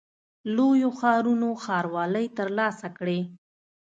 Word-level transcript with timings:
لویو 0.55 0.89
ښارونو 0.99 1.49
ښاروالۍ 1.63 2.27
ترلاسه 2.37 2.87
کړې. 2.97 3.19